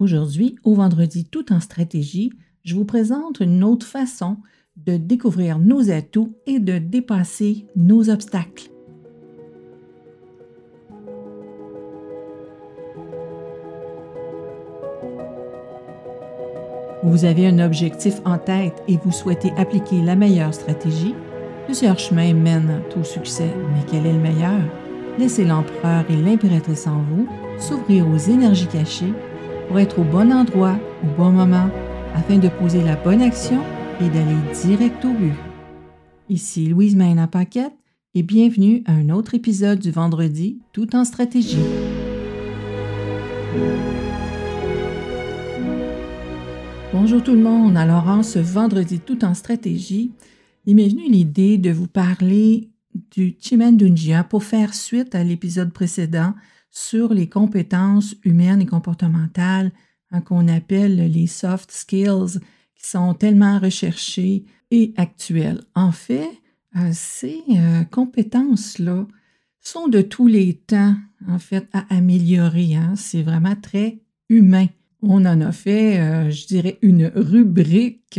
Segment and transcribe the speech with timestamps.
[0.00, 2.32] Aujourd'hui, au vendredi tout en stratégie,
[2.64, 4.38] je vous présente une autre façon
[4.76, 8.70] de découvrir nos atouts et de dépasser nos obstacles.
[17.04, 21.14] Vous avez un objectif en tête et vous souhaitez appliquer la meilleure stratégie?
[21.66, 24.60] Plusieurs chemins mènent au succès, mais quel est le meilleur?
[25.20, 29.12] Laissez l'empereur et l'impératrice en vous s'ouvrir aux énergies cachées
[29.68, 31.68] pour être au bon endroit au bon moment
[32.14, 33.62] afin de poser la bonne action
[34.00, 35.34] et d'aller direct au but.
[36.28, 37.74] Ici Louise Maina Paquette
[38.14, 41.58] et bienvenue à un autre épisode du vendredi tout en stratégie.
[46.92, 47.76] Bonjour tout le monde.
[47.76, 50.12] Alors, en ce vendredi tout en stratégie,
[50.64, 52.70] il m'est venu l'idée de vous parler
[53.10, 56.34] du Chimendunjia pour faire suite à l'épisode précédent
[56.74, 59.70] sur les compétences humaines et comportementales
[60.10, 62.40] hein, qu'on appelle les soft skills
[62.74, 65.62] qui sont tellement recherchées et actuelles.
[65.76, 66.28] En fait,
[66.76, 69.06] euh, ces euh, compétences-là
[69.60, 70.96] sont de tous les temps,
[71.28, 72.74] en fait, à améliorer.
[72.74, 72.94] Hein.
[72.96, 74.66] C'est vraiment très humain
[75.06, 78.18] on en a fait, euh, je dirais, une rubrique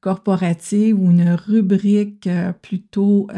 [0.00, 2.28] corporative ou une rubrique
[2.60, 3.28] plutôt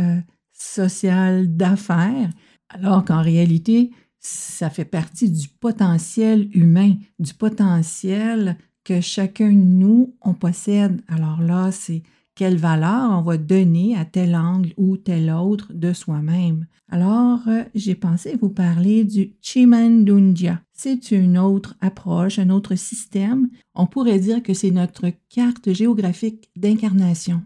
[0.53, 2.31] sociale d'affaires,
[2.69, 10.15] alors qu'en réalité, ça fait partie du potentiel humain, du potentiel que chacun de nous,
[10.21, 11.01] on possède.
[11.09, 12.03] Alors là, c'est
[12.35, 16.67] quelle valeur on va donner à tel angle ou tel autre de soi-même.
[16.91, 20.61] Alors, euh, j'ai pensé vous parler du Chimandunja.
[20.73, 23.49] C'est une autre approche, un autre système.
[23.75, 27.43] On pourrait dire que c'est notre carte géographique d'incarnation.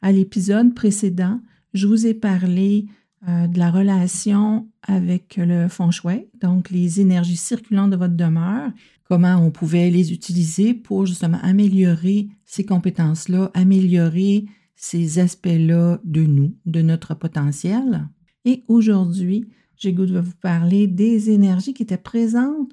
[0.00, 1.40] À l'épisode précédent,
[1.74, 2.86] je vous ai parlé
[3.28, 8.70] euh, de la relation avec le feng shui, donc les énergies circulantes de votre demeure,
[9.04, 16.54] comment on pouvait les utiliser pour justement améliorer ces compétences-là, améliorer ces aspects-là de nous,
[16.66, 18.08] de notre potentiel.
[18.44, 22.70] Et aujourd'hui, j'ai goût de vous parler des énergies qui étaient présentes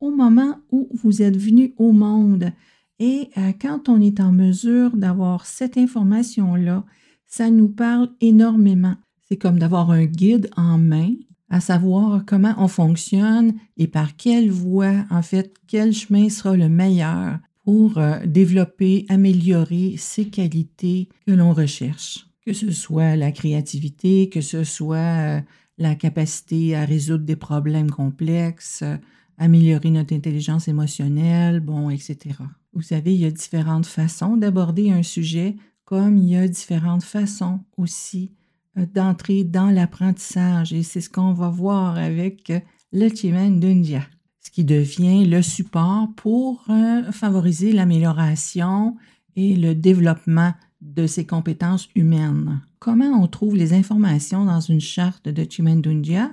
[0.00, 2.50] au moment où vous êtes venu au monde.
[2.98, 6.84] Et euh, quand on est en mesure d'avoir cette information-là,
[7.26, 8.96] ça nous parle énormément.
[9.32, 11.14] C'est comme d'avoir un guide en main
[11.48, 16.68] à savoir comment on fonctionne et par quelle voie, en fait, quel chemin sera le
[16.68, 24.28] meilleur pour euh, développer, améliorer ces qualités que l'on recherche, que ce soit la créativité,
[24.28, 25.40] que ce soit euh,
[25.78, 28.84] la capacité à résoudre des problèmes complexes,
[29.38, 32.18] améliorer notre intelligence émotionnelle, bon, etc.
[32.74, 35.56] Vous savez, il y a différentes façons d'aborder un sujet,
[35.86, 38.41] comme il y a différentes façons aussi euh,
[38.76, 40.72] d'entrer dans l'apprentissage.
[40.72, 42.60] Et c'est ce qu'on va voir avec euh,
[42.92, 44.02] le Chimendunjia,
[44.40, 48.96] ce qui devient le support pour euh, favoriser l'amélioration
[49.36, 52.60] et le développement de ces compétences humaines.
[52.78, 56.32] Comment on trouve les informations dans une charte de Chimendunjia?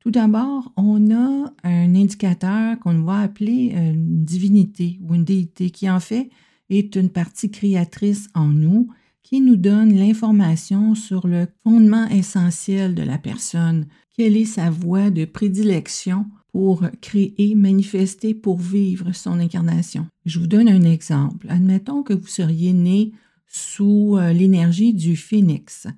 [0.00, 5.90] Tout d'abord, on a un indicateur qu'on va appeler une divinité ou une déité qui
[5.90, 6.30] en fait
[6.70, 8.88] est une partie créatrice en nous
[9.26, 15.10] qui nous donne l'information sur le fondement essentiel de la personne, quelle est sa voie
[15.10, 20.06] de prédilection pour créer, manifester, pour vivre son incarnation?
[20.26, 21.48] Je vous donne un exemple.
[21.50, 23.14] Admettons que vous seriez né
[23.48, 25.88] sous euh, l'énergie du phénix.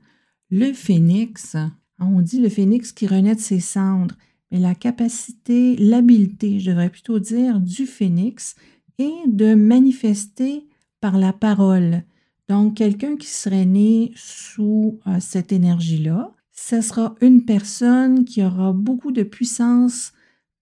[0.50, 1.54] Le phénix,
[2.00, 4.16] on dit le phénix qui renaît de ses cendres,
[4.50, 8.56] mais la capacité, l'habileté, je devrais plutôt dire, du phénix
[8.98, 10.66] est de manifester
[11.02, 12.04] par la parole,
[12.48, 18.72] donc, quelqu'un qui serait né sous euh, cette énergie-là, ce sera une personne qui aura
[18.72, 20.12] beaucoup de puissance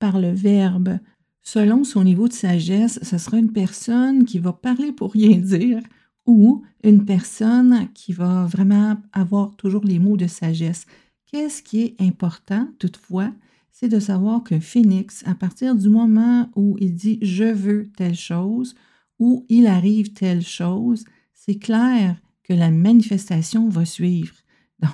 [0.00, 0.98] par le verbe.
[1.42, 5.80] Selon son niveau de sagesse, ce sera une personne qui va parler pour rien dire
[6.26, 10.86] ou une personne qui va vraiment avoir toujours les mots de sagesse.
[11.30, 13.32] Qu'est-ce qui est important toutefois,
[13.70, 18.16] c'est de savoir que phénix, à partir du moment où il dit je veux telle
[18.16, 18.74] chose
[19.20, 21.04] ou il arrive telle chose,
[21.46, 24.34] c'est clair que la manifestation va suivre.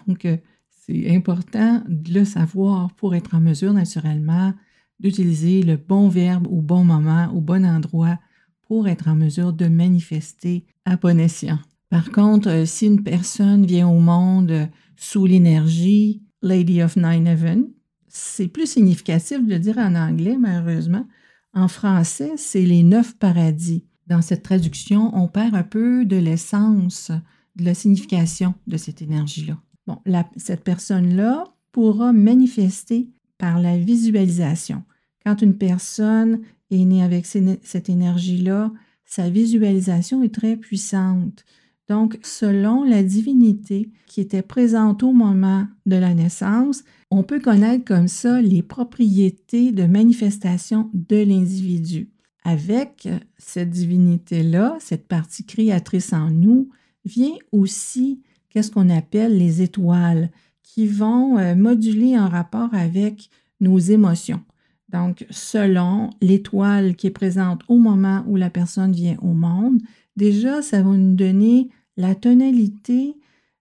[0.06, 0.36] Donc, euh,
[0.68, 4.52] c'est important de le savoir pour être en mesure naturellement
[5.00, 8.18] d'utiliser le bon verbe au bon moment, au bon endroit,
[8.62, 11.58] pour être en mesure de manifester à bon escient.
[11.90, 17.66] Par contre, euh, si une personne vient au monde sous l'énergie Lady of Nine Heaven,
[18.08, 21.06] c'est plus significatif de le dire en anglais, malheureusement.
[21.54, 27.10] En français, c'est les neuf paradis dans cette traduction, on perd un peu de l'essence,
[27.56, 29.58] de la signification de cette énergie-là.
[29.86, 29.98] Bon,
[30.36, 33.08] cette personne-là pourra manifester
[33.38, 34.82] par la visualisation.
[35.24, 36.40] Quand une personne
[36.70, 38.72] est né avec cette énergie-là,
[39.04, 41.44] sa visualisation est très puissante.
[41.88, 47.84] Donc, selon la divinité qui était présente au moment de la naissance, on peut connaître
[47.84, 52.10] comme ça les propriétés de manifestation de l'individu.
[52.44, 53.08] Avec
[53.38, 56.70] cette divinité-là, cette partie créatrice en nous,
[57.04, 60.30] vient aussi qu'est-ce qu'on appelle les étoiles
[60.62, 63.28] qui vont euh, moduler en rapport avec
[63.60, 64.40] nos émotions.
[64.88, 69.80] Donc, selon l'étoile qui est présente au moment où la personne vient au monde,
[70.16, 73.16] déjà, ça va nous donner la tonalité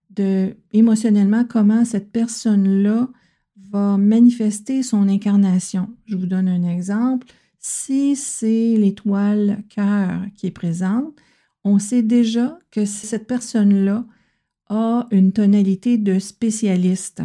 [0.09, 3.07] de émotionnellement comment cette personne-là
[3.71, 5.89] va manifester son incarnation.
[6.05, 7.27] Je vous donne un exemple.
[7.63, 11.15] Si c'est l'étoile cœur qui est présente,
[11.63, 14.03] on sait déjà que cette personne-là
[14.67, 17.21] a une tonalité de spécialiste.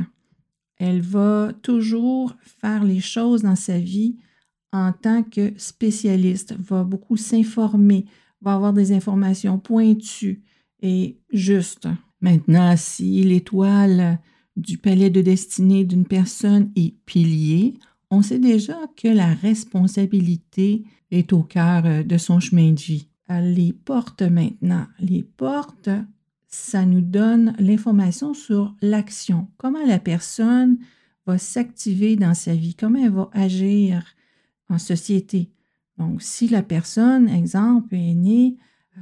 [0.76, 4.18] Elle va toujours faire les choses dans sa vie
[4.72, 8.04] en tant que spécialiste, va beaucoup s'informer,
[8.42, 10.42] va avoir des informations pointues
[10.82, 11.88] et justes.
[12.20, 14.20] Maintenant, si l'étoile
[14.54, 17.78] du palais de destinée d'une personne est pilier,
[18.10, 23.08] on sait déjà que la responsabilité est au cœur de son chemin de vie.
[23.28, 24.86] Les portes maintenant.
[25.00, 25.90] Les portes
[26.56, 30.78] ça nous donne l'information sur l'action, comment la personne
[31.26, 34.04] va s'activer dans sa vie, comment elle va agir
[34.70, 35.50] en société?
[35.98, 38.56] Donc, si la personne, exemple, est née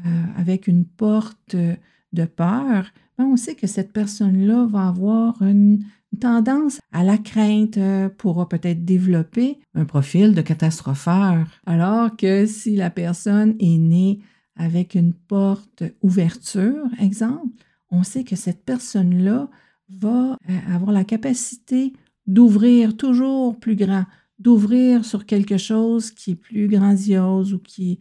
[0.04, 5.84] euh, avec une porte de peur, ben, on sait que cette personne-là va avoir une
[6.18, 11.46] tendance à la crainte, euh, pourra peut-être développer un profil de catastropheur.
[11.66, 14.20] Alors que si la personne est née
[14.56, 17.48] avec une porte ouverture, exemple,
[17.90, 19.48] on sait que cette personne-là
[19.88, 21.92] va euh, avoir la capacité
[22.26, 24.04] d'ouvrir toujours plus grand,
[24.38, 28.00] d'ouvrir sur quelque chose qui est plus grandiose ou qui,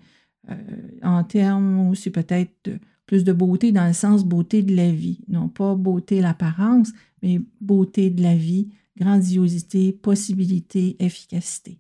[0.50, 0.56] euh,
[1.04, 2.70] en termes aussi peut-être
[3.06, 6.92] plus de beauté dans le sens beauté de la vie, non pas beauté l'apparence,
[7.24, 11.80] mais beauté de la vie, grandiosité, possibilité, efficacité.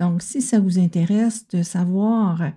[0.00, 2.52] Donc, si ça vous intéresse de savoir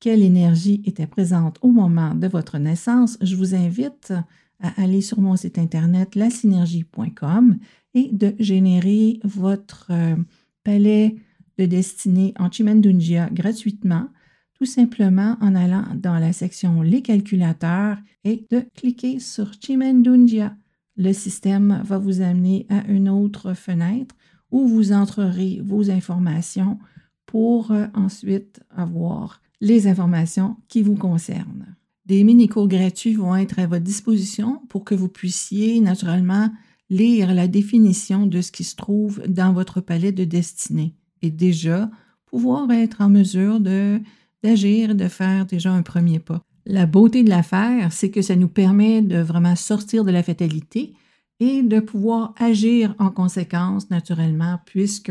[0.00, 4.12] quelle énergie était présente au moment de votre naissance, je vous invite
[4.60, 7.58] à aller sur mon site internet lasynergie.com
[7.94, 10.16] et de générer votre euh,
[10.64, 11.16] palais
[11.58, 14.08] de destinée en Chimendungia gratuitement,
[14.54, 20.54] tout simplement en allant dans la section Les calculateurs et de cliquer sur Chimendungia.
[21.00, 24.14] Le système va vous amener à une autre fenêtre
[24.50, 26.78] où vous entrerez vos informations
[27.24, 31.74] pour euh, ensuite avoir les informations qui vous concernent.
[32.04, 36.50] Des mini-cours gratuits vont être à votre disposition pour que vous puissiez naturellement
[36.90, 41.90] lire la définition de ce qui se trouve dans votre palais de destinée et déjà
[42.26, 44.02] pouvoir être en mesure de
[44.42, 46.44] d'agir, de faire déjà un premier pas.
[46.72, 50.94] La beauté de l'affaire, c'est que ça nous permet de vraiment sortir de la fatalité
[51.40, 55.10] et de pouvoir agir en conséquence naturellement, puisque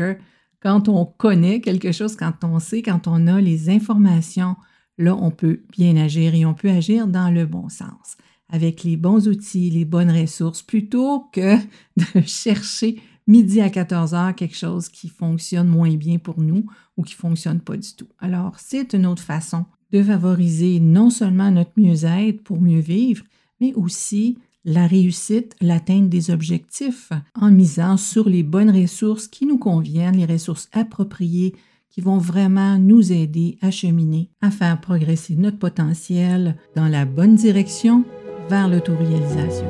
[0.62, 4.56] quand on connaît quelque chose, quand on sait, quand on a les informations,
[4.96, 8.16] là, on peut bien agir et on peut agir dans le bon sens,
[8.48, 14.34] avec les bons outils, les bonnes ressources, plutôt que de chercher midi à 14 heures
[14.34, 16.64] quelque chose qui fonctionne moins bien pour nous
[16.96, 18.08] ou qui fonctionne pas du tout.
[18.18, 23.24] Alors, c'est une autre façon de favoriser non seulement notre mieux-être pour mieux vivre,
[23.60, 29.58] mais aussi la réussite, l'atteinte des objectifs en misant sur les bonnes ressources qui nous
[29.58, 31.54] conviennent, les ressources appropriées
[31.88, 37.34] qui vont vraiment nous aider à cheminer, à faire progresser notre potentiel dans la bonne
[37.34, 38.04] direction
[38.48, 39.66] vers l'autoréalisation.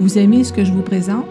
[0.00, 1.26] Vous aimez ce que je vous présente?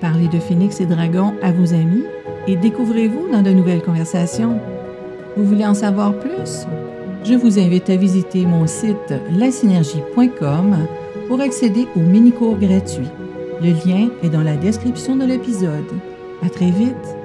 [0.00, 2.04] Parlez de Phoenix et Dragon à vos amis
[2.46, 4.60] et découvrez-vous dans de nouvelles conversations.
[5.36, 6.66] Vous voulez en savoir plus?
[7.24, 10.76] Je vous invite à visiter mon site lasynergie.com
[11.26, 13.08] pour accéder au mini-cours gratuit.
[13.60, 15.90] Le lien est dans la description de l'épisode.
[16.44, 17.23] À très vite!